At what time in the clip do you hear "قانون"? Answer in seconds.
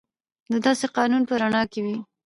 0.97-1.21